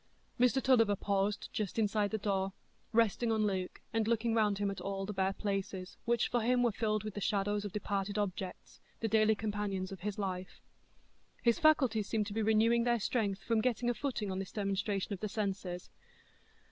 [0.39, 2.53] Mr Tulliver paused just inside the door,
[2.91, 6.63] resting on Luke, and looking round him at all the bare places, which for him
[6.63, 10.59] were filled with the shadows of departed objects,—the daily companions of his life.
[11.43, 15.13] His faculties seemed to be renewing their strength from getting a footing on this demonstration
[15.13, 15.91] of the senses.